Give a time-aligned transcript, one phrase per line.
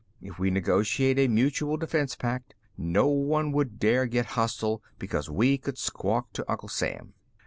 [0.19, 5.59] If we negotiate a mutual defense pact, no one would dare get hostile because we
[5.59, 7.13] could squawk to Uncle Sam."